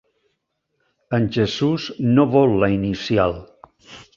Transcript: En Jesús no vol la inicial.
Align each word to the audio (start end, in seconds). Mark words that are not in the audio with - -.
En 1.17 1.27
Jesús 1.35 1.85
no 2.17 2.27
vol 2.37 2.57
la 2.65 2.73
inicial. 2.81 3.39